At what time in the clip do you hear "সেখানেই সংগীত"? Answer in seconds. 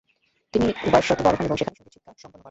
1.57-1.93